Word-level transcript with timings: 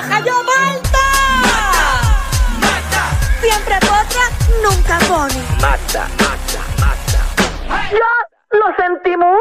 ¡Majayo 0.00 0.34
Malta! 0.44 0.98
Siempre 3.40 3.74
potra, 3.80 4.22
nunca 4.62 4.96
pone. 5.08 5.34
¡Lo, 7.90 8.58
lo 8.60 8.66
sentimos! 8.76 9.36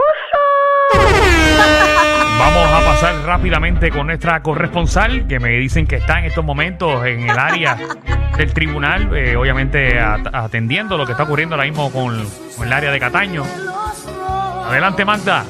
Vamos 2.39 2.71
a 2.73 2.79
pasar 2.85 3.15
rápidamente 3.23 3.91
con 3.91 4.07
nuestra 4.07 4.41
corresponsal, 4.41 5.27
que 5.27 5.39
me 5.39 5.49
dicen 5.49 5.85
que 5.85 5.97
está 5.97 6.17
en 6.19 6.25
estos 6.25 6.43
momentos 6.43 7.05
en 7.05 7.29
el 7.29 7.37
área 7.37 7.77
del 8.35 8.51
tribunal, 8.51 9.15
eh, 9.15 9.35
obviamente 9.35 9.99
at- 9.99 10.33
atendiendo 10.33 10.97
lo 10.97 11.05
que 11.05 11.11
está 11.11 11.21
ocurriendo 11.23 11.53
ahora 11.55 11.67
mismo 11.67 11.91
con, 11.91 12.27
con 12.55 12.65
el 12.65 12.73
área 12.73 12.89
de 12.91 12.99
Cataño. 12.99 13.43
Adelante, 14.67 15.05
Magda. 15.05 15.45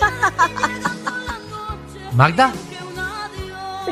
Magda. 2.12 2.50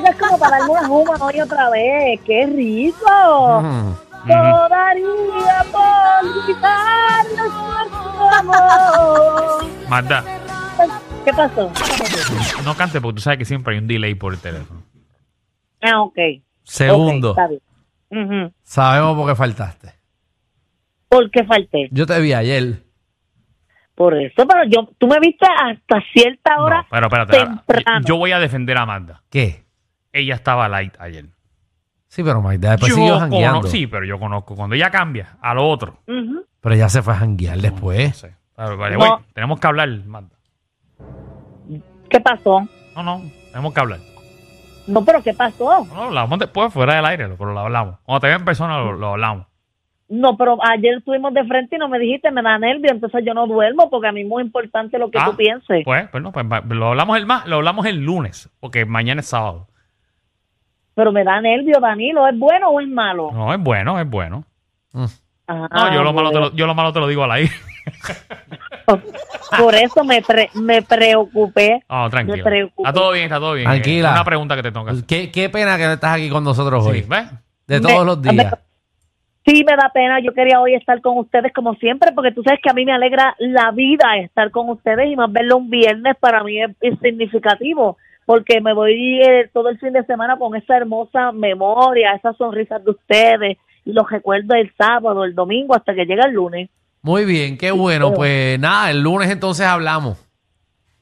Es 0.05 0.17
como 0.17 0.39
para 0.39 0.59
darme 0.59 0.73
una 0.73 0.87
juma 0.89 1.15
hoy 1.21 1.41
otra 1.41 1.71
vez. 1.71 2.21
¡Qué 2.25 2.47
rico! 2.47 3.61
Mm. 3.63 3.95
Todo 4.29 4.69
daría 4.69 5.65
por 5.71 6.47
quitar 6.47 7.25
nuestro 7.37 8.31
amor. 8.33 9.65
Magda, 9.89 10.25
¿Qué 11.25 11.33
pasó? 11.33 11.71
no 12.65 12.75
cante 12.75 13.01
porque 13.01 13.17
tú 13.17 13.21
sabes 13.23 13.39
que 13.39 13.45
siempre 13.45 13.75
hay 13.75 13.81
un 13.81 13.87
delay 13.87 14.15
por 14.15 14.35
el 14.35 14.41
teléfono. 14.41 14.83
Ah, 15.81 16.03
ok. 16.03 16.19
Segundo. 16.65 17.31
Ok, 17.33 17.39
está 17.39 17.49
bien. 17.49 17.61
Ujú. 18.47 18.53
Sabemos 18.63 19.17
por 19.17 19.29
qué 19.29 19.35
faltaste. 19.37 19.93
¿Por 21.09 21.31
qué 21.31 21.45
falté? 21.45 21.89
Yo 21.93 22.07
te 22.07 22.21
vi 22.21 22.33
ayer. 22.33 22.83
Por 23.95 24.15
eso, 24.21 24.47
pero 24.47 24.65
yo, 24.69 24.89
tú 24.99 25.07
me 25.07 25.19
viste 25.21 25.47
hasta 25.47 26.03
cierta 26.13 26.59
hora 26.61 26.83
No, 26.83 26.87
pero 26.91 27.07
espérate. 27.07 27.39
temprano. 27.67 28.07
Yo 28.07 28.17
voy 28.17 28.33
a 28.33 28.39
defender 28.39 28.77
a 28.77 28.85
Magda. 28.87 29.23
¿Qué? 29.31 29.65
Ella 30.19 30.35
estaba 30.35 30.69
light 30.69 30.95
ayer. 30.99 31.27
Sí, 32.09 32.23
pero 32.23 32.41
Magda 32.41 32.71
después 32.73 32.95
siguió 32.95 33.15
Yo 33.15 33.19
jangueando. 33.21 33.61
cono- 33.61 33.71
sí, 33.71 33.87
pero 33.87 34.05
yo 34.07 34.19
conozco. 34.19 34.55
Cuando 34.57 34.75
ella 34.75 34.91
cambia 34.91 35.37
a 35.43 35.53
lo 35.55 35.69
otro. 35.69 35.99
Ujú. 36.07 36.45
Pero 36.61 36.75
ya 36.75 36.89
se 36.89 37.03
fue 37.03 37.13
a 37.13 37.17
janguear 37.17 37.57
No 37.57 37.63
después. 37.63 38.17
sé. 38.17 38.35
Pero, 38.57 38.77
vale, 38.79 38.93
No. 38.97 38.99
güey, 38.99 39.13
tenemos 39.35 39.61
que 39.61 39.67
hablar, 39.67 39.89
Magda. 40.07 40.37
¿Qué 42.09 42.21
pasó? 42.21 42.67
No, 42.95 43.03
no, 43.03 43.23
tenemos 43.51 43.75
que 43.75 43.81
hablar. 43.81 43.99
No, 44.87 45.05
pero 45.05 45.23
¿qué 45.23 45.35
pasó? 45.35 45.85
No, 45.87 45.95
lo 45.95 46.03
hablamos 46.05 46.39
después, 46.39 46.73
fuera 46.73 46.95
del 46.95 47.05
aire, 47.05 47.29
pero 47.37 47.53
lo 47.53 47.61
hablamos. 47.61 47.99
Cuando 48.05 48.21
te 48.21 48.29
vea 48.29 48.37
en 48.37 48.45
persona, 48.45 48.79
lo, 48.79 48.93
lo 48.93 49.09
hablamos. 49.09 49.47
No, 50.09 50.37
pero 50.37 50.57
ayer 50.65 50.99
estuvimos 50.99 51.35
de 51.35 51.45
frente 51.45 51.75
y 51.75 51.79
no 51.81 51.89
me 51.89 51.99
dijiste, 51.99 52.31
me 52.31 52.41
da 52.41 52.57
nervio, 52.59 52.93
entonces 52.93 53.25
yo 53.27 53.35
no 53.35 53.49
duermo 53.49 53.91
porque 53.91 54.07
a 54.07 54.13
mí 54.13 54.21
es 54.23 54.29
muy 54.29 54.45
importante 54.45 54.99
lo 55.01 55.11
que 55.11 55.19
Ah, 55.19 55.27
tú 55.31 55.37
pienses. 55.37 55.83
Pues, 55.85 56.09
pues 56.11 56.23
no, 56.23 56.31
pues 56.31 56.47
va- 56.47 56.61
lo 56.61 56.87
hablamos 56.91 57.17
el 57.19 57.27
más, 57.27 57.45
lo 57.49 57.57
hablamos 57.57 57.85
el 57.87 58.05
lunes, 58.05 58.49
porque 58.61 58.87
mañana 58.87 59.21
es 59.21 59.27
sábado. 59.27 59.67
Pero 60.97 61.13
me 61.13 61.23
da 61.25 61.41
nervio, 61.43 61.79
Danilo, 61.79 62.27
¿es 62.27 62.37
bueno 62.39 62.71
o 62.71 62.81
es 62.81 62.89
malo? 62.89 63.31
No, 63.31 63.53
es 63.53 63.61
bueno, 63.61 64.01
es 64.01 64.09
bueno. 64.11 64.45
Mm. 64.95 65.05
Ah, 65.47 65.69
No, 65.71 65.95
yo 65.95 66.03
lo 66.03 66.13
malo 66.15 66.31
te 66.33 66.41
lo, 66.41 66.53
yo 66.57 66.67
lo 66.67 66.75
malo 66.75 66.93
te 66.93 66.99
lo 67.01 67.07
digo 67.07 67.23
al 67.23 67.31
aire. 67.33 67.53
Por 69.59 69.75
eso 69.75 70.05
me, 70.05 70.23
pre- 70.23 70.51
me 70.55 70.83
preocupé. 70.83 71.85
Me 71.89 72.11
tranquilo. 72.11 72.45
preocupo. 72.45 72.83
Está 72.89 72.93
todo 72.99 73.13
bien, 73.13 73.25
está 73.25 73.37
todo 73.39 73.53
bien. 73.55 73.67
Tranquila. 73.67 74.13
Una 74.13 74.25
pregunta 74.25 74.57
que 74.57 74.63
te 74.63 74.73
toca. 74.73 74.93
Qué, 75.07 75.31
qué 75.31 75.49
pena 75.51 75.77
que 75.77 75.85
no 75.85 75.93
estás 75.93 76.15
aquí 76.17 76.29
con 76.31 76.43
nosotros 76.45 76.85
hoy. 76.87 77.03
¿ves? 77.09 77.27
De 77.67 77.81
Me- 77.81 77.89
todos 77.89 78.07
los 78.07 78.23
días. 78.23 78.35
me- 78.35 78.67
Sí, 79.47 79.63
me 79.65 79.77
da 79.77 79.91
pena. 79.95 80.19
Yo 80.21 80.33
quería 80.33 80.61
hoy 80.61 80.75
estar 80.75 81.01
con 81.01 81.19
ustedes 81.19 81.53
como 81.53 81.75
siempre, 81.75 82.11
porque 82.13 82.33
tú 82.33 82.43
sabes 82.43 82.59
que 82.61 82.69
a 82.71 82.73
mí 82.73 82.85
me 82.85 82.93
alegra 82.93 83.37
la 83.39 83.71
vida 83.71 84.17
estar 84.17 84.51
con 84.51 84.69
ustedes 84.71 85.09
y 85.09 85.15
más 85.15 85.31
verlo 85.31 85.59
un 85.59 85.71
viernes 85.71 86.17
para 86.19 86.43
mí 86.43 86.61
es, 86.61 86.71
es 86.81 86.99
significativo, 87.01 87.97
porque 88.27 88.61
me 88.61 88.75
voy 88.75 89.23
eh, 89.23 89.49
todo 89.55 89.71
el 89.71 89.79
fin 89.79 89.93
de 89.93 90.05
semana 90.05 90.37
con 90.37 90.55
esa 90.57 90.77
hermosa 90.77 91.33
memoria, 91.33 92.13
esas 92.13 92.37
sonrisas 92.37 92.85
de 92.85 92.91
ustedes 92.91 93.57
y 93.85 93.93
los 93.93 94.11
recuerdos 94.11 94.49
del 94.49 94.73
sábado, 94.77 95.25
el 95.25 95.35
domingo, 95.35 95.75
hasta 95.75 95.95
que 95.95 96.05
llega 96.05 96.27
el 96.27 96.35
lunes. 96.35 96.69
Muy 97.03 97.25
bien, 97.25 97.57
qué 97.57 97.71
bueno. 97.71 98.13
Pues 98.13 98.59
nada, 98.59 98.91
el 98.91 99.01
lunes 99.01 99.31
entonces 99.31 99.65
hablamos. 99.65 100.19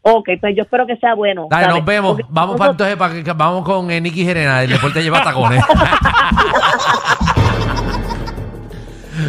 Ok, 0.03 0.29
pues 0.39 0.55
yo 0.55 0.65
espero 0.65 0.87
que 0.87 0.99
sea 0.99 1.15
bueno. 1.15 1.47
Dale, 1.49 1.65
¿sabes? 1.65 1.79
nos 1.79 1.87
vemos. 1.87 2.11
Porque 2.13 2.27
Vamos 2.29 2.57
para 2.59 2.73
entonces 2.73 2.97
para 2.97 3.23
que 3.23 3.33
vamos 3.33 3.65
con 3.65 3.91
eh, 3.91 4.03
Nicky 4.03 4.23
Gerena, 4.23 4.63
el 4.63 4.69
deporte 4.69 5.03
lleva 5.03 5.25
tacones. 5.25 5.65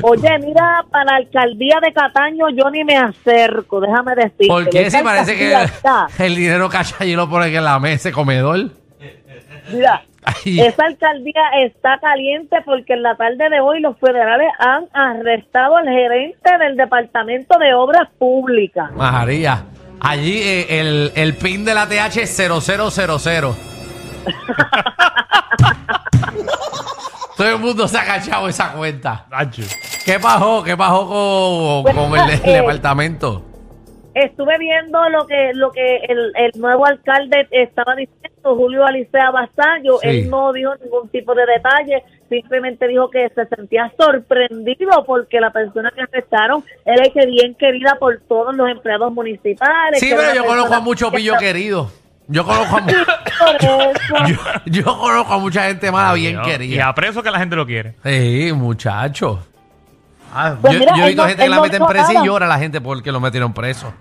Oye, 0.07 0.38
mira, 0.39 0.85
para 0.91 1.05
la 1.05 1.16
alcaldía 1.17 1.79
de 1.81 1.91
Cataño 1.93 2.49
yo 2.49 2.69
ni 2.69 2.83
me 2.83 2.97
acerco, 2.97 3.79
déjame 3.79 4.13
decirte. 4.16 4.47
¿Por 4.47 4.69
qué? 4.69 4.91
Si 4.91 5.01
parece 5.01 5.38
que 5.38 5.53
está- 5.53 6.07
el 6.19 6.35
dinero 6.35 6.69
cacha 6.69 6.97
allí 6.99 7.16
lo 7.16 7.29
pone 7.29 7.47
en 7.47 7.63
la 7.63 7.79
mesa, 7.79 7.95
ese 7.95 8.11
comedor. 8.11 8.69
Mira, 9.71 10.03
Ay, 10.23 10.59
esa 10.59 10.85
alcaldía 10.85 11.41
está 11.66 11.97
caliente 11.99 12.57
porque 12.66 12.93
en 12.93 13.01
la 13.03 13.16
tarde 13.16 13.49
de 13.49 13.59
hoy 13.61 13.79
los 13.79 13.97
federales 13.99 14.47
han 14.59 14.85
arrestado 14.93 15.77
al 15.77 15.88
gerente 15.88 16.57
del 16.59 16.75
Departamento 16.77 17.57
de 17.57 17.73
Obras 17.73 18.07
Públicas. 18.19 18.91
María. 18.93 19.63
Allí 20.01 20.39
eh, 20.41 20.81
el, 20.81 21.11
el 21.16 21.33
pin 21.35 21.63
de 21.66 21.73
la 21.73 21.87
TH 21.87 22.17
es 22.22 22.37
0000. 22.37 23.55
Todo 27.37 27.49
el 27.49 27.59
mundo 27.59 27.87
se 27.87 27.97
ha 27.97 28.05
cachado 28.05 28.47
esa 28.47 28.72
cuenta. 28.73 29.25
¿Qué 30.05 30.19
pasó? 30.19 30.63
¿Qué 30.63 30.77
pasó 30.77 31.83
con, 31.83 31.93
con 31.95 32.19
el, 32.19 32.29
el 32.29 32.39
eh, 32.49 32.53
departamento? 32.61 33.43
Estuve 34.13 34.57
viendo 34.59 35.09
lo 35.09 35.25
que 35.27 35.51
lo 35.55 35.71
que 35.71 35.97
el, 36.07 36.31
el 36.38 36.51
nuevo 36.61 36.85
alcalde 36.85 37.47
estaba 37.51 37.95
diciendo, 37.95 38.55
Julio 38.55 38.85
Alicea 38.85 39.31
Basallo. 39.31 39.97
Sí. 40.01 40.07
Él 40.07 40.29
no 40.29 40.53
dijo 40.53 40.71
ningún 40.81 41.09
tipo 41.09 41.33
de 41.35 41.41
detalle, 41.45 42.03
simplemente 42.29 42.88
dijo 42.88 43.09
que 43.09 43.27
se 43.35 43.45
sentía 43.47 43.91
sorprendido 43.99 45.03
porque 45.05 45.41
la 45.41 45.51
persona 45.51 45.91
que 45.93 46.03
arrestaron 46.03 46.63
era 46.85 47.03
que 47.09 47.25
bien 47.25 47.55
querida 47.55 47.97
por 47.99 48.22
todos 48.27 48.55
los 48.55 48.69
empleados 48.69 49.11
municipales. 49.11 49.99
Sí, 49.99 50.09
que 50.09 50.16
pero 50.16 50.33
yo 50.33 50.45
conozco 50.45 50.73
a 50.75 50.79
mucho 50.79 51.11
que 51.11 51.17
pillo 51.17 51.33
está- 51.33 51.45
querido. 51.45 51.91
Yo 52.27 52.43
conozco 52.45 52.77
a, 52.77 52.81
mu- 52.81 52.89
yo, 54.27 54.37
yo 54.66 54.97
conozco 54.97 55.33
a 55.33 55.39
mucha 55.39 55.63
gente 55.67 55.91
mala 55.91 56.13
bien 56.13 56.35
Y 56.35 56.37
a 56.37 56.41
querida. 56.43 56.95
preso 56.95 57.22
que 57.22 57.31
la 57.31 57.39
gente 57.39 57.55
lo 57.55 57.66
quiere. 57.66 57.95
Sí, 58.03 58.51
muchacho. 58.53 59.39
Ah, 60.38 60.57
Pues 60.59 60.73
yo, 60.73 60.79
mira, 60.79 60.97
yo 60.97 61.03
he 61.03 61.07
visto 61.07 61.22
no- 61.22 61.28
gente 61.29 61.44
que 61.44 61.50
la 61.50 61.56
no 61.56 61.62
meten 61.62 61.85
presa 61.85 62.13
y 62.13 62.25
llora 62.25 62.46
la 62.47 62.57
gente 62.59 62.81
porque 62.81 63.12
lo 63.12 63.19
metieron 63.22 63.53
preso. 63.53 63.94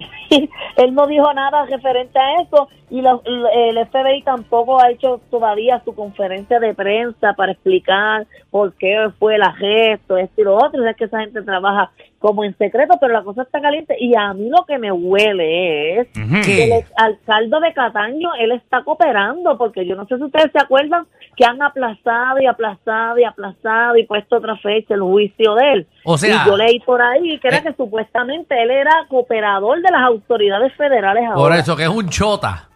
él 0.30 0.94
no 0.94 1.06
dijo 1.06 1.30
nada 1.34 1.66
referente 1.66 2.18
a 2.18 2.40
eso 2.42 2.68
y 2.92 3.00
la- 3.00 3.18
el 3.24 3.78
FBI 3.78 4.22
tampoco 4.22 4.80
ha 4.80 4.90
hecho 4.90 5.20
todavía 5.30 5.80
su 5.84 5.94
conferencia 5.94 6.60
de 6.60 6.74
prensa 6.74 7.32
para 7.32 7.52
explicar 7.52 8.26
por 8.50 8.74
qué 8.74 9.08
fue 9.18 9.36
el 9.36 9.42
arresto, 9.42 10.16
esto 10.18 10.40
y 10.40 10.44
lo 10.44 10.56
otro. 10.56 10.86
Es 10.86 10.96
que 10.96 11.04
esa 11.04 11.20
gente 11.20 11.42
trabaja 11.42 11.90
como 12.18 12.44
en 12.44 12.56
secreto, 12.58 12.94
pero 13.00 13.12
la 13.12 13.22
cosa 13.22 13.42
está 13.42 13.60
caliente 13.60 13.96
y 13.98 14.14
a 14.16 14.32
mí 14.34 14.48
lo 14.48 14.64
que 14.66 14.78
me 14.78 14.92
huele 14.92 16.00
es. 16.00 16.08
¿Qué? 16.12 16.40
que 16.44 16.64
el 16.78 16.84
alcalde 16.96 17.56
de 17.66 17.72
Cataño, 17.72 18.28
él 18.38 18.52
está 18.52 18.84
cooperando, 18.84 19.56
porque 19.58 19.86
yo 19.86 19.96
no 19.96 20.06
sé 20.06 20.16
si 20.18 20.24
ustedes 20.24 20.52
se 20.52 20.58
acuerdan 20.58 21.06
que 21.36 21.44
han 21.44 21.60
aplazado 21.62 22.40
y 22.40 22.46
aplazado 22.46 23.18
y 23.18 23.24
aplazado 23.24 23.96
y 23.96 24.04
puesto 24.06 24.36
otra 24.36 24.56
fecha 24.56 24.94
el 24.94 25.00
juicio 25.00 25.54
de 25.54 25.72
él. 25.72 25.86
O 26.04 26.18
sea- 26.18 26.42
y 26.44 26.46
yo 26.48 26.56
leí 26.56 26.78
por 26.80 27.00
ahí 27.00 27.38
que 27.40 27.48
era 27.48 27.56
Eh. 27.58 27.62
que 27.62 27.72
supuestamente 27.72 28.60
él 28.62 28.70
era 28.70 29.06
cooperador 29.08 29.80
de 29.80 29.90
las 29.90 30.02
autoridades 30.02 30.72
federales 30.74 31.24
Por 31.34 31.38
ahora. 31.38 31.58
eso 31.58 31.74
que 31.76 31.84
es 31.84 31.88
un 31.88 32.08
chota. 32.08 32.68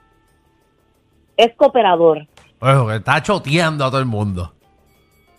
Es 1.37 1.55
cooperador. 1.57 2.27
Eso 2.61 2.87
que 2.87 2.97
está 2.97 3.23
choteando 3.23 3.85
a 3.85 3.91
todo 3.91 4.01
el 4.01 4.07
mundo. 4.07 4.53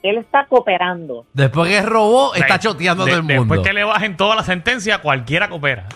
Él 0.04 0.18
está 0.20 0.46
cooperando. 0.46 1.26
Después 1.34 1.70
que 1.70 1.82
robó, 1.82 2.34
está 2.36 2.60
choteando 2.60 3.04
a 3.04 3.08
todo 3.08 3.16
el 3.18 3.24
mundo. 3.24 3.42
Después 3.56 3.62
que 3.62 3.74
le 3.74 3.84
bajen 3.84 4.16
toda 4.16 4.36
la 4.36 4.44
sentencia, 4.44 5.00
cualquiera 5.02 5.50
coopera. 5.50 5.88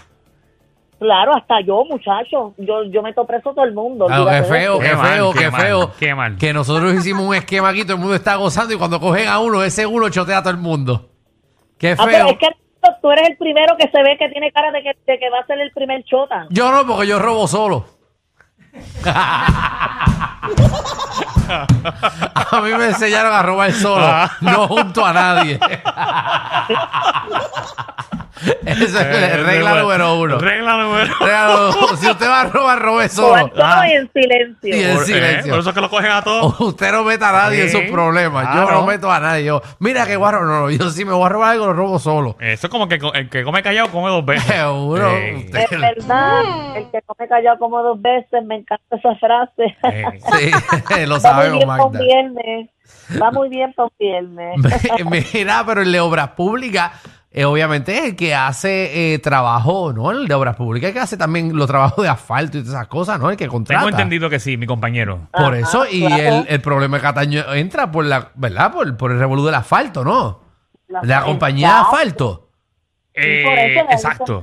Claro, 0.99 1.35
hasta 1.35 1.61
yo, 1.61 1.83
muchacho. 1.85 2.53
Yo, 2.57 2.83
yo 2.85 3.01
meto 3.01 3.25
preso 3.25 3.51
a 3.51 3.53
todo 3.55 3.65
el 3.65 3.73
mundo. 3.73 4.05
Claro, 4.07 4.25
qué 4.25 4.43
feo, 4.43 4.79
qué 4.79 4.89
Qué 4.89 4.95
mal, 4.95 5.13
feo, 5.13 5.31
qué 5.33 5.39
qué 5.39 5.51
mal, 5.51 5.61
feo. 5.61 5.91
qué 5.99 6.15
mal. 6.15 6.37
Que 6.37 6.53
nosotros 6.53 6.93
hicimos 6.93 7.23
un 7.25 7.33
esquema 7.35 7.69
aquí, 7.69 7.83
todo 7.83 7.93
el 7.93 7.99
mundo 7.99 8.15
está 8.15 8.35
gozando 8.35 8.73
y 8.73 8.77
cuando 8.77 8.99
cogen 8.99 9.27
a 9.27 9.39
uno, 9.39 9.63
ese 9.63 9.85
uno 9.85 10.09
chotea 10.09 10.39
a 10.39 10.43
todo 10.43 10.51
el 10.51 10.59
mundo. 10.59 11.09
Qué 11.79 11.91
Ah, 11.97 12.03
pero 12.05 12.25
feo. 12.25 12.27
es 12.27 12.37
que 12.37 12.47
tú 13.01 13.11
eres 13.11 13.29
el 13.29 13.37
primero 13.37 13.75
que 13.77 13.89
se 13.89 14.03
ve 14.03 14.15
que 14.19 14.29
tiene 14.29 14.51
cara 14.51 14.71
de 14.71 14.83
que, 14.83 14.91
de 15.07 15.19
que 15.19 15.29
va 15.31 15.39
a 15.39 15.45
ser 15.47 15.59
el 15.59 15.71
primer 15.71 16.03
chota. 16.03 16.45
Yo 16.49 16.71
no, 16.71 16.85
porque 16.85 17.07
yo 17.07 17.17
robo 17.17 17.47
solo. 17.47 17.85
A 22.51 22.61
mí 22.63 22.73
me 22.77 22.85
enseñaron 22.87 23.33
a 23.33 23.41
robar 23.41 23.73
solo, 23.73 24.07
no 24.41 24.67
junto 24.67 25.05
a 25.05 25.13
nadie. 25.13 25.59
Esa 28.65 28.83
es 28.83 28.95
Eh, 28.95 29.37
la 29.37 29.43
regla 29.43 29.81
número 29.81 30.19
uno. 30.19 30.37
Regla 30.39 30.77
número 30.77 31.05
Regla 31.19 31.47
número 31.47 31.69
uno. 31.79 31.87
Si 31.97 32.09
usted 32.09 32.27
va 32.27 32.41
a 32.41 32.45
robar, 32.45 32.79
robe 32.79 33.09
solo. 33.09 33.49
todo 33.49 33.63
Ah. 33.63 33.87
y 33.87 33.91
en 33.93 34.11
silencio. 34.11 34.75
Y 34.75 34.83
en 34.83 34.93
Por, 34.93 35.03
eh, 35.03 35.05
silencio. 35.05 35.51
por 35.51 35.59
eso 35.59 35.69
es 35.69 35.75
que 35.75 35.81
lo 35.81 35.89
cogen 35.89 36.11
a 36.11 36.21
todos. 36.23 36.59
Usted 36.59 36.91
no 36.91 37.03
meta 37.03 37.29
a 37.29 37.31
nadie 37.43 37.63
en 37.63 37.69
sus 37.69 37.81
problemas. 37.91 38.45
Yo 38.55 38.63
claro. 38.63 38.81
no 38.81 38.85
meto 38.87 39.11
a 39.11 39.19
nadie. 39.19 39.45
Yo, 39.45 39.61
mira 39.79 40.05
que 40.05 40.15
guarro, 40.15 40.45
no, 40.45 40.61
no, 40.61 40.69
yo 40.71 40.89
si 40.89 41.05
me 41.05 41.13
voy 41.13 41.25
a 41.25 41.29
robar 41.29 41.51
algo, 41.51 41.67
lo 41.67 41.73
robo 41.73 41.99
solo. 41.99 42.37
Eso 42.39 42.67
es 42.67 42.71
como 42.71 42.87
que 42.87 42.99
el 43.13 43.29
que 43.29 43.43
come 43.43 43.61
callado 43.61 43.89
come 43.89 44.09
dos 44.09 44.25
veces. 44.25 44.45
Seguro. 44.45 45.11
Es 45.11 45.69
verdad, 45.69 46.77
el 46.77 46.89
que 46.91 46.99
no 47.07 47.15
me 47.19 47.27
callado 47.27 47.59
como 47.59 47.81
dos 47.83 48.01
veces, 48.01 48.43
me 48.45 48.55
encanta 48.55 48.95
esa 48.97 49.15
frase. 49.15 49.75
Sí, 50.39 50.51
lo 51.05 51.15
Va 51.15 51.15
muy 51.15 51.19
sabemos, 51.19 51.65
Magda. 51.65 51.99
viernes. 51.99 52.69
Va 53.21 53.31
muy 53.31 53.49
bien 53.49 53.73
para 53.73 53.87
un 53.87 53.93
viernes. 53.99 55.33
Mira, 55.33 55.63
pero 55.65 55.81
el 55.81 55.91
de 55.91 55.99
obras 55.99 56.29
públicas, 56.29 56.91
eh, 57.33 57.45
obviamente 57.45 57.97
es 57.97 58.03
el 58.05 58.15
que 58.17 58.35
hace 58.35 59.13
eh, 59.13 59.19
trabajo, 59.19 59.93
¿no? 59.93 60.11
El 60.11 60.27
de 60.27 60.33
obras 60.33 60.55
públicas, 60.57 60.89
el 60.89 60.93
que 60.93 60.99
hace 60.99 61.15
también 61.17 61.55
los 61.55 61.65
trabajos 61.67 62.03
de 62.03 62.09
asfalto 62.09 62.57
y 62.57 62.61
todas 62.61 62.75
esas 62.75 62.87
cosas, 62.87 63.19
¿no? 63.19 63.29
El 63.29 63.37
que 63.37 63.47
contrata. 63.47 63.85
Tengo 63.85 63.97
entendido 63.97 64.29
que 64.29 64.39
sí, 64.39 64.57
mi 64.57 64.65
compañero. 64.65 65.27
Por 65.31 65.53
Ajá, 65.53 65.59
eso, 65.59 65.85
y 65.89 66.05
claro. 66.05 66.21
el, 66.23 66.45
el 66.49 66.61
problema 66.61 66.97
de 66.97 67.01
Cataño 67.03 67.53
entra 67.53 67.89
por 67.91 68.03
la, 68.05 68.31
¿verdad? 68.35 68.71
Por, 68.73 68.97
por 68.97 69.11
el 69.11 69.19
revolú 69.19 69.45
del 69.45 69.55
asfalto, 69.55 70.03
¿no? 70.03 70.41
La- 70.89 71.01
La 71.03 71.23
compañía 71.23 71.67
de 71.69 71.73
asfalto. 71.75 72.49
Eh, 73.13 73.75
exacto. 73.91 74.41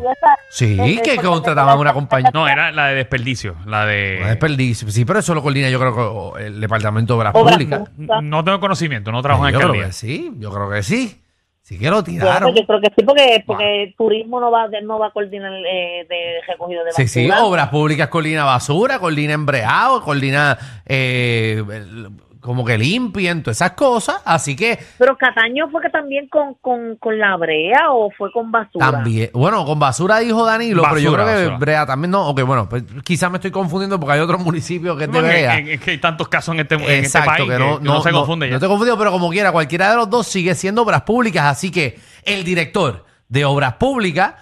Sí, 0.51 1.01
que 1.03 1.17
contrataban 1.17 1.79
una 1.79 1.95
compañía. 1.95 2.31
No, 2.35 2.47
era 2.47 2.71
la 2.71 2.89
de 2.89 2.97
desperdicio. 2.97 3.57
La 3.67 3.87
de. 3.87 4.23
Desperdicio. 4.27 4.91
Sí, 4.91 5.05
pero 5.07 5.19
eso 5.21 5.35
lo 5.35 5.43
coordina 5.43 5.71
yo 5.71 5.79
creo 5.81 6.35
que 6.35 6.47
el 6.47 6.61
Departamento 6.61 7.15
de 7.15 7.19
Obras 7.19 7.33
Públicas. 7.33 7.83
No 7.97 8.45
tengo 8.45 8.61
conocimiento, 8.61 9.11
no 9.11 9.23
trabajo 9.23 9.47
en 9.47 9.53
yo 9.55 9.59
creo 9.59 9.71
alcaldía. 9.71 9.87
que 9.89 9.93
sí, 9.95 10.33
yo 10.39 10.51
creo 10.53 10.71
que 10.71 10.83
sí. 10.83 11.23
Sí 11.69 11.79
que 11.79 11.85
lo 11.91 11.97
Bueno, 12.01 12.05
tiraron. 12.05 12.55
yo 12.55 12.65
creo 12.65 12.81
que 12.81 12.89
sí, 12.97 13.03
porque, 13.05 13.45
porque 13.47 13.93
turismo 13.99 14.41
no 14.41 14.51
va, 14.51 14.69
no 14.83 14.99
va 14.99 15.09
a 15.09 15.11
coordinar 15.11 15.53
eh, 15.53 16.07
de 16.09 16.41
recogido 16.47 16.83
de 16.83 16.93
Sí, 16.93 17.07
sí, 17.07 17.27
basura. 17.29 17.45
obras 17.45 17.69
públicas 17.69 18.09
coordina 18.09 18.43
basura, 18.45 18.99
coordina 18.99 19.35
embreado, 19.35 20.03
coordina 20.03 20.57
eh, 20.87 21.63
el- 21.71 22.09
como 22.49 22.65
que 22.65 22.77
limpien, 22.77 23.43
todas 23.43 23.59
esas 23.59 23.73
cosas. 23.73 24.21
Así 24.25 24.57
que 24.57 24.79
Pero 24.99 25.17
Cataño 25.17 25.69
fue 25.71 25.83
que 25.83 25.91
también 25.91 26.27
con, 26.29 26.55
con, 26.55 26.97
con 26.97 27.19
la 27.19 27.37
brea 27.37 27.93
o 27.93 28.11
fue 28.11 28.33
con 28.33 28.51
basura. 28.51 28.91
también, 28.91 29.31
bueno, 29.33 29.65
con 29.65 29.79
basura 29.79 30.19
dijo 30.19 30.45
Danilo, 30.45 30.83
pero 30.83 30.99
yo 30.99 31.13
Basura, 31.13 31.25
creo 31.25 31.37
que 31.37 31.43
basura. 31.45 31.59
Brea 31.59 31.87
también 31.87 32.11
no. 32.11 32.27
Ok, 32.29 32.41
bueno, 32.43 32.69
pues 32.69 32.83
quizás 33.05 33.31
me 33.31 33.37
estoy 33.37 33.51
confundiendo 33.53 34.01
porque 34.01 34.15
hay 34.15 34.21
otros 34.21 34.41
municipios 34.45 34.97
que 34.99 35.05
es 35.05 35.13
de 35.13 35.21
Brea. 35.21 35.59
es- 35.59 35.81
que 35.81 35.91
hay 35.93 35.99
tantos 35.99 36.29
casos 36.29 36.55
en 36.55 36.61
este, 36.63 36.75
en 36.75 36.81
este 36.83 36.95
Exacto, 36.99 37.29
país 37.47 37.51
que 37.51 37.59
no, 37.59 37.79
que 37.79 37.85
no 37.85 38.03
se 38.03 38.11
confunde 38.11 38.47
no, 38.47 38.51
ya. 38.51 38.55
no 38.57 38.61
te 38.61 38.67
confundido, 38.67 38.99
pero 38.99 39.13
como 39.13 39.31
quiera, 39.31 39.53
cualquiera 39.53 39.91
de 39.91 39.97
los 39.97 40.11
dos 40.11 40.27
sigue 40.27 40.55
siendo 40.55 40.83
obras 40.83 41.03
públicas. 41.03 41.45
Así 41.45 41.71
que 41.71 41.99
el 42.25 42.43
director 42.45 43.05
de 43.29 43.45
obras 43.45 43.75
públicas, 43.75 44.35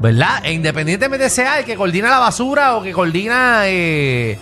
¿verdad? 0.00 0.44
E 0.44 0.52
independientemente 0.52 1.30
sea 1.30 1.58
el 1.60 1.64
que 1.64 1.76
coordina 1.76 2.10
la 2.10 2.18
basura 2.18 2.76
o 2.76 2.82
que 2.82 2.92
coordina 2.92 3.62
eh, 3.64 4.38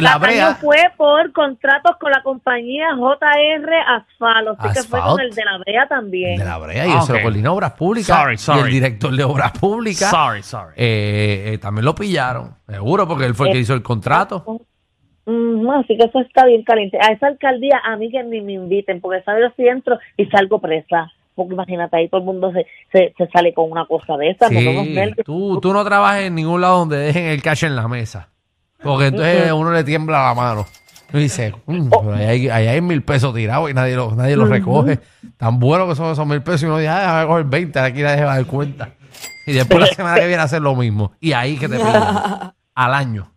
la 0.00 0.18
brea. 0.18 0.54
fue 0.56 0.76
por 0.96 1.32
contratos 1.32 1.96
con 2.00 2.10
la 2.10 2.22
compañía 2.22 2.88
JR 2.96 3.72
Asfalo, 3.86 4.56
así 4.58 4.80
que 4.80 4.86
fue 4.88 5.00
con 5.00 5.20
el 5.20 5.30
de 5.34 5.44
la 5.44 5.58
brea 5.58 5.86
también. 5.88 6.38
De 6.38 6.44
la 6.44 6.58
brea 6.58 6.86
y 6.86 6.90
Ah, 6.90 6.98
eso 7.02 7.12
lo 7.12 7.18
ok. 7.18 7.22
coordina 7.24 7.52
obras 7.52 7.72
públicas. 7.72 8.16
Sorry, 8.16 8.32
Y 8.32 8.34
el 8.34 8.38
sorry. 8.38 8.72
director 8.72 9.16
de 9.16 9.24
obras 9.24 9.52
públicas 9.52 10.10
Sorry, 10.10 10.42
sorry. 10.42 10.72
eh, 10.76 11.52
eh, 11.54 11.58
también 11.58 11.84
lo 11.84 11.94
pillaron. 11.94 12.54
Seguro, 12.66 13.06
porque 13.08 13.24
él 13.26 13.34
fue 13.34 13.48
el 13.48 13.52
que 13.54 13.58
hizo 13.60 13.74
el 13.74 13.82
contrato. 13.82 14.44
Ujú, 15.26 15.72
así 15.72 15.96
que 15.98 16.06
eso 16.06 16.20
está 16.20 16.46
bien 16.46 16.62
caliente. 16.64 16.98
A 17.00 17.12
esa 17.12 17.26
alcaldía, 17.26 17.80
a 17.84 17.96
mí 17.96 18.10
que 18.10 18.22
ni 18.24 18.40
me 18.40 18.54
inviten, 18.54 19.00
porque 19.00 19.22
sabes 19.22 19.52
si 19.56 19.66
entro 19.66 19.98
y 20.16 20.26
salgo 20.26 20.58
presa. 20.60 21.10
Porque 21.34 21.52
imagínate, 21.54 21.96
ahí 21.96 22.08
todo 22.08 22.20
el 22.20 22.26
mundo 22.26 22.50
se, 22.52 22.66
se, 22.90 23.14
se 23.16 23.26
sale 23.30 23.52
con 23.54 23.70
una 23.70 23.86
cosa 23.86 24.16
de 24.16 24.30
esa. 24.30 24.46
porque 24.46 24.68
unos 24.68 24.86
Sí, 24.86 24.94
nervios. 24.94 25.24
tú, 25.24 25.60
tú 25.60 25.72
no 25.72 25.84
trabajas 25.84 26.22
en 26.22 26.34
ningún 26.34 26.60
lado 26.62 26.78
donde 26.78 26.96
dejen 26.98 27.26
el 27.26 27.42
cash 27.42 27.64
en 27.64 27.76
la 27.76 27.86
mesa. 27.86 28.30
Porque 28.82 29.06
entonces 29.06 29.52
uno 29.52 29.72
le 29.72 29.84
tiembla 29.84 30.24
la 30.28 30.34
mano. 30.34 30.66
Y 31.12 31.18
dice, 31.18 31.54
"Mm, 31.66 31.88
pero 31.88 32.14
ahí, 32.14 32.24
hay, 32.26 32.48
ahí 32.48 32.66
hay 32.68 32.80
mil 32.82 33.02
pesos 33.02 33.34
tirados 33.34 33.70
y 33.70 33.74
nadie 33.74 33.96
los 33.96 34.14
nadie 34.14 34.36
los 34.36 34.48
recoge. 34.48 34.98
Tan 35.38 35.58
bueno 35.58 35.88
que 35.88 35.94
son 35.94 36.12
esos 36.12 36.26
mil 36.26 36.42
pesos 36.42 36.64
y 36.64 36.66
uno 36.66 36.78
dice, 36.78 36.88
ah, 36.88 37.22
a 37.22 37.26
coger 37.26 37.44
20, 37.44 37.78
aquí 37.78 38.02
nadie 38.02 38.24
va 38.24 38.32
a 38.32 38.36
dar 38.36 38.46
cuenta. 38.46 38.90
Y 39.46 39.52
después 39.54 39.80
la 39.80 39.86
semana 39.86 40.16
que 40.16 40.26
viene 40.26 40.42
a 40.42 40.44
hacer 40.44 40.60
lo 40.60 40.76
mismo. 40.76 41.12
Y 41.20 41.32
ahí 41.32 41.56
que 41.56 41.68
te 41.68 41.76
piden 41.76 41.94
al 42.74 42.94
año. 42.94 43.30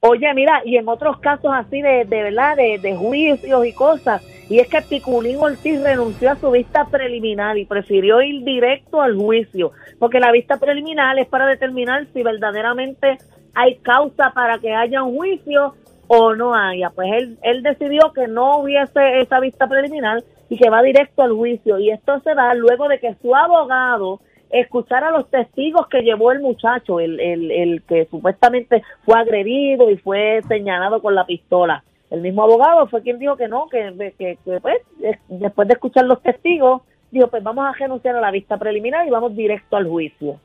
Oye, 0.00 0.32
mira, 0.34 0.60
y 0.64 0.76
en 0.76 0.86
otros 0.88 1.18
casos 1.18 1.50
así 1.52 1.80
de, 1.80 2.04
de 2.04 2.22
verdad, 2.22 2.56
de, 2.56 2.78
de 2.78 2.94
juicios 2.94 3.66
y 3.66 3.72
cosas, 3.72 4.22
y 4.50 4.58
es 4.58 4.68
que 4.68 4.82
Piculín 4.82 5.38
Ortiz 5.40 5.82
renunció 5.82 6.30
a 6.30 6.36
su 6.36 6.50
vista 6.50 6.84
preliminar 6.86 7.56
y 7.56 7.64
prefirió 7.64 8.20
ir 8.20 8.44
directo 8.44 9.00
al 9.00 9.16
juicio, 9.16 9.72
porque 9.98 10.20
la 10.20 10.30
vista 10.30 10.58
preliminar 10.58 11.18
es 11.18 11.26
para 11.26 11.46
determinar 11.46 12.06
si 12.12 12.22
verdaderamente 12.22 13.16
hay 13.54 13.76
causa 13.76 14.32
para 14.34 14.58
que 14.58 14.72
haya 14.74 15.02
un 15.02 15.16
juicio 15.16 15.74
o 16.06 16.34
no 16.34 16.54
haya. 16.54 16.90
Pues 16.90 17.08
él, 17.12 17.38
él 17.42 17.62
decidió 17.62 18.12
que 18.12 18.26
no 18.28 18.58
hubiese 18.58 19.20
esa 19.20 19.40
vista 19.40 19.66
preliminar 19.66 20.22
y 20.48 20.56
que 20.58 20.70
va 20.70 20.82
directo 20.82 21.22
al 21.22 21.32
juicio. 21.32 21.78
Y 21.78 21.90
esto 21.90 22.20
se 22.20 22.34
da 22.34 22.54
luego 22.54 22.88
de 22.88 22.98
que 22.98 23.14
su 23.22 23.34
abogado 23.34 24.20
escuchara 24.50 25.08
a 25.08 25.12
los 25.12 25.28
testigos 25.30 25.88
que 25.88 26.02
llevó 26.02 26.30
el 26.30 26.40
muchacho, 26.40 27.00
el, 27.00 27.18
el, 27.18 27.50
el 27.50 27.82
que 27.82 28.06
supuestamente 28.06 28.82
fue 29.04 29.18
agredido 29.18 29.90
y 29.90 29.96
fue 29.96 30.42
señalado 30.46 31.00
con 31.02 31.14
la 31.14 31.24
pistola. 31.26 31.82
El 32.10 32.20
mismo 32.20 32.44
abogado 32.44 32.86
fue 32.86 33.02
quien 33.02 33.18
dijo 33.18 33.36
que 33.36 33.48
no, 33.48 33.66
que, 33.68 33.92
que, 34.16 34.38
que, 34.44 34.60
pues, 34.60 34.76
es- 35.02 35.18
después 35.28 35.66
de 35.66 35.74
escuchar 35.74 36.04
los 36.04 36.22
testigos, 36.22 36.82
dijo, 37.10 37.26
pues 37.28 37.42
vamos 37.42 37.64
a 37.66 37.72
renunciar 37.72 38.14
a 38.14 38.20
la 38.20 38.30
vista 38.30 38.56
preliminar 38.58 39.06
y 39.06 39.10
vamos 39.10 39.34
directo 39.34 39.76
al 39.76 39.88
juicio. 39.88 40.38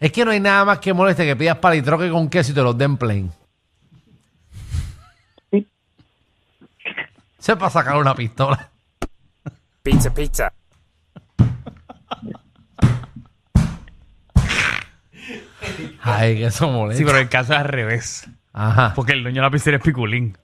Es 0.00 0.12
que 0.12 0.24
no 0.24 0.30
hay 0.30 0.40
nada 0.40 0.64
más 0.64 0.78
que 0.78 0.92
moleste 0.92 1.24
que 1.26 1.34
pidas 1.36 1.58
palitroque 1.58 2.10
con 2.10 2.28
queso 2.28 2.52
y 2.52 2.54
te 2.54 2.62
los 2.62 2.76
den 2.78 2.96
plain. 2.96 3.32
Sí. 5.50 5.66
Se 7.38 7.56
para 7.56 7.70
sacar 7.70 7.96
una 7.96 8.14
pistola. 8.14 8.68
Pizza, 9.82 10.12
pizza. 10.14 10.52
Ay, 16.02 16.36
que 16.36 16.46
eso 16.46 16.68
molesta. 16.70 16.98
Sí, 16.98 17.04
pero 17.04 17.18
el 17.18 17.28
caso 17.28 17.52
es 17.52 17.58
al 17.58 17.64
revés. 17.66 18.28
Ajá. 18.52 18.92
Porque 18.94 19.12
el 19.12 19.22
dueño 19.22 19.36
de 19.36 19.46
la 19.46 19.50
pizzería 19.50 19.78
es 19.78 19.84
Piculín. 19.84 20.36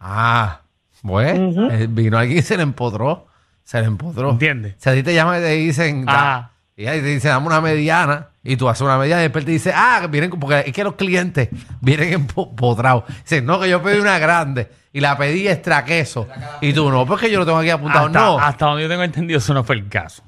Ah, 0.00 0.60
bueno, 1.02 1.70
eh, 1.70 1.86
vino 1.88 2.18
aquí 2.18 2.38
y 2.38 2.42
se 2.42 2.56
le 2.56 2.62
empotró. 2.62 3.26
Se 3.64 3.80
le 3.80 3.86
empotró. 3.86 4.30
¿Entiendes? 4.30 4.74
Si 4.78 4.88
a 4.88 4.94
ti 4.94 5.02
te 5.02 5.14
llaman 5.14 5.38
y 5.40 5.42
te 5.42 5.50
dicen, 5.52 6.04
da- 6.04 6.36
Ah. 6.36 6.50
Y 6.78 6.86
ahí 6.86 7.00
te 7.00 7.08
dicen, 7.08 7.32
dame 7.32 7.48
una 7.48 7.60
mediana, 7.60 8.28
y 8.44 8.56
tú 8.56 8.68
haces 8.68 8.82
una 8.82 8.96
mediana 8.96 9.22
y 9.22 9.24
después 9.24 9.44
te 9.44 9.50
dice, 9.50 9.72
ah, 9.74 10.06
vienen, 10.08 10.30
porque 10.30 10.62
es 10.64 10.72
que 10.72 10.84
los 10.84 10.94
clientes 10.94 11.48
vienen 11.80 12.12
empotrados. 12.12 13.02
Dicen, 13.24 13.44
no, 13.44 13.58
que 13.58 13.68
yo 13.68 13.82
pedí 13.82 13.98
una 13.98 14.20
grande 14.20 14.70
y 14.92 15.00
la 15.00 15.18
pedí 15.18 15.48
extra 15.48 15.84
queso. 15.84 16.28
Y 16.60 16.72
tú, 16.72 16.88
no, 16.88 17.04
porque 17.04 17.32
yo 17.32 17.40
lo 17.40 17.44
tengo 17.44 17.58
aquí 17.58 17.70
apuntado. 17.70 18.06
Hasta, 18.06 18.20
no. 18.20 18.38
hasta 18.38 18.66
donde 18.66 18.84
yo 18.84 18.88
tengo 18.88 19.02
entendido, 19.02 19.38
eso 19.38 19.52
no 19.54 19.64
fue 19.64 19.74
el 19.74 19.88
caso. 19.88 20.22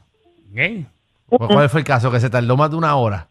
¿Ok? 0.50 0.88
Pues, 1.29 1.50
¿Cuál 1.52 1.70
fue 1.70 1.82
el 1.82 1.87
caso? 1.87 2.11
Que 2.11 2.19
se 2.19 2.29
tardó 2.29 2.56
más 2.56 2.69
de 2.69 2.76
una 2.76 2.96
hora 2.96 3.29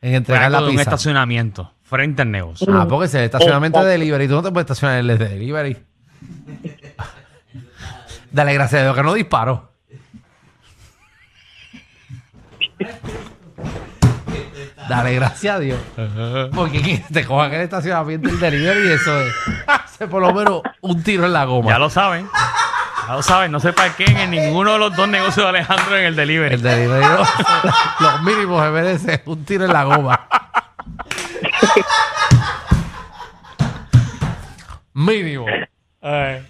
en 0.00 0.14
entregar 0.14 0.50
la 0.50 0.60
de 0.60 0.64
un 0.64 0.70
pizza. 0.70 0.84
estacionamiento 0.84 1.74
frente 1.82 2.22
al 2.22 2.30
negocio. 2.30 2.66
Ah, 2.72 2.86
porque 2.88 3.04
ese 3.04 3.22
estacionamiento 3.22 3.84
de 3.84 3.92
delivery. 3.92 4.28
Tú 4.28 4.34
no 4.34 4.42
te 4.42 4.50
puedes 4.50 4.64
estacionar 4.64 4.98
en 4.98 5.10
el 5.10 5.18
de 5.18 5.28
delivery. 5.28 5.76
Dale 8.32 8.54
gracias 8.54 8.80
a 8.80 8.84
Dios 8.84 8.96
que 8.96 9.02
no 9.02 9.12
disparó. 9.12 9.75
Dale 14.88 15.14
gracias 15.14 15.56
a 15.56 15.58
Dios. 15.58 15.78
Porque 16.54 16.82
que 16.82 17.04
te 17.12 17.24
cojan 17.24 17.52
el 17.54 17.62
estacionamiento 17.62 18.28
del 18.28 18.38
delivery 18.38 18.88
y 18.88 18.92
eso 18.92 19.20
es. 19.20 19.34
Hace 19.66 20.06
por 20.06 20.22
lo 20.22 20.32
menos 20.32 20.62
un 20.80 21.02
tiro 21.02 21.26
en 21.26 21.32
la 21.32 21.44
goma. 21.44 21.72
Ya 21.72 21.78
lo 21.78 21.90
saben. 21.90 22.28
Ya 23.08 23.14
lo 23.14 23.22
saben. 23.22 23.50
No 23.50 23.60
se 23.60 23.72
parqueen 23.72 24.16
en 24.16 24.30
ninguno 24.30 24.74
de 24.74 24.78
los 24.78 24.94
dos 24.94 25.08
negocios 25.08 25.44
de 25.44 25.48
Alejandro 25.48 25.96
en 25.96 26.04
el 26.04 26.16
delivery. 26.16 26.54
El 26.54 26.62
delivery, 26.62 27.04
no, 27.04 27.18
los 28.00 28.22
mínimos 28.22 28.62
se 28.64 28.70
merece 28.70 29.22
un 29.26 29.44
tiro 29.44 29.64
en 29.64 29.72
la 29.72 29.84
goma. 29.84 30.28
Mínimo. 34.94 35.46
Ay. 36.00 36.45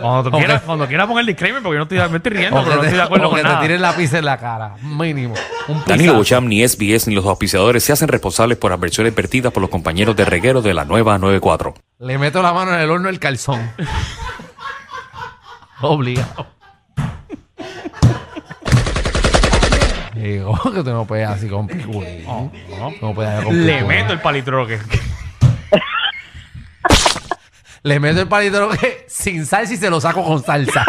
Cuando 0.00 0.30
Ok. 0.30 0.36
quieras 0.38 0.62
cuando 0.62 0.86
quiera 0.88 1.06
poner 1.06 1.20
el 1.20 1.26
disclaimer, 1.26 1.62
porque 1.62 1.74
yo 1.74 1.78
no 1.80 1.82
estoy, 1.82 1.98
me 2.10 2.16
estoy 2.16 2.32
riendo, 2.32 2.62
pero 2.64 2.76
no 2.76 2.80
te, 2.80 2.86
estoy 2.86 2.96
de 2.98 3.04
acuerdo 3.04 3.28
con 3.28 3.38
que 3.42 3.44
te 3.46 3.56
tiren 3.60 3.82
la 3.82 3.94
pizza 3.94 4.18
en 4.18 4.24
la 4.24 4.38
cara. 4.38 4.76
Mínimo. 4.80 5.34
Un 5.68 5.82
Danilo 5.86 6.14
pizazo. 6.14 6.16
Bocham, 6.16 6.48
ni 6.48 6.66
SBS, 6.66 7.06
ni 7.08 7.14
los 7.14 7.26
auspiciadores 7.26 7.84
se 7.84 7.92
hacen 7.92 8.08
responsables 8.08 8.56
por 8.56 8.72
adversiones 8.72 9.14
vertidas 9.14 9.52
por 9.52 9.60
los 9.60 9.68
compañeros 9.68 10.16
de 10.16 10.24
reguero 10.24 10.62
de 10.62 10.72
la 10.72 10.86
nueva 10.86 11.18
94. 11.18 11.74
Le 11.98 12.16
meto 12.16 12.40
la 12.40 12.54
mano 12.54 12.72
en 12.74 12.80
el 12.80 12.90
horno 12.90 13.08
del 13.08 13.18
calzón. 13.18 13.70
Obligado. 15.82 16.46
Digo 20.14 20.58
que 20.74 20.82
tú 20.82 20.90
no 20.92 21.04
puedes 21.06 21.28
así 21.28 21.46
con 21.46 21.66
piculín. 21.66 22.24
No, 22.24 22.50
no. 22.78 22.90
No 23.02 23.14
puedes 23.14 23.32
hacer 23.32 23.44
con 23.44 23.66
Le 23.66 23.72
piculín. 23.74 23.86
meto 23.88 24.12
el 24.14 24.20
palitroque. 24.20 24.78
Le 27.86 28.00
meto 28.00 28.20
el 28.20 28.26
palito 28.26 28.68
que 28.70 29.06
sin 29.08 29.46
salsa 29.46 29.72
y 29.72 29.76
se 29.76 29.88
lo 29.88 30.00
saco 30.00 30.24
con 30.24 30.44
salsa. 30.44 30.84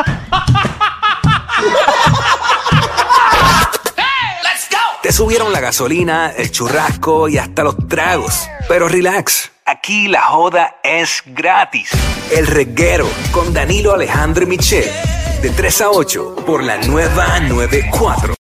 Te 5.03 5.13
subieron 5.13 5.53
la 5.53 5.59
gasolina, 5.59 6.31
el 6.35 6.49
churrasco 6.49 7.29
y 7.29 7.37
hasta 7.37 7.63
los 7.63 7.87
tragos. 7.87 8.49
Pero 8.67 8.87
relax, 8.87 9.51
aquí 9.63 10.07
la 10.07 10.23
joda 10.23 10.77
es 10.83 11.21
gratis. 11.27 11.91
El 12.31 12.47
reguero 12.47 13.07
con 13.31 13.53
Danilo 13.53 13.93
Alejandro 13.93 14.47
Michel. 14.47 14.89
De 15.43 15.51
3 15.51 15.81
a 15.81 15.91
8 15.91 16.35
por 16.47 16.63
la 16.63 16.79
nueva 16.79 17.39
94. 17.41 18.33